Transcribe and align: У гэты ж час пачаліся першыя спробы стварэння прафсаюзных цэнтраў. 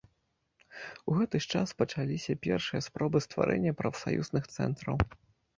У 1.11 1.17
гэты 1.17 1.41
ж 1.45 1.51
час 1.57 1.73
пачаліся 1.81 2.37
першыя 2.45 2.81
спробы 2.87 3.21
стварэння 3.27 3.77
прафсаюзных 3.83 4.43
цэнтраў. 4.57 4.97